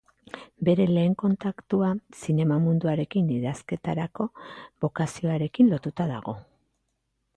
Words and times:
Bere 0.67 0.85
lehen 0.91 1.11
kontaktua 1.23 1.89
zinema 2.23 2.57
munduarekin 2.63 3.29
idazketarako 3.35 4.27
bokazioarekin 4.87 5.71
lotuta 5.75 6.09
dago. 6.15 6.39